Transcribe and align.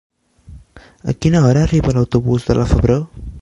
A 1.11 1.15
quina 1.25 1.43
hora 1.49 1.61
arriba 1.67 1.95
l'autobús 1.99 2.49
de 2.49 2.57
la 2.61 2.67
Febró? 2.73 2.99